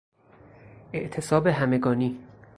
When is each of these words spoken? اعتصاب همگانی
اعتصاب 0.93 1.47
همگانی 1.47 2.19